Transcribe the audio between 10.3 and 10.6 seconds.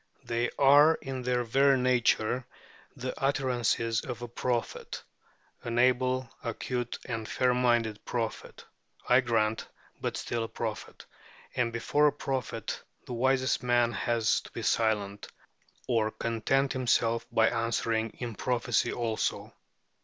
a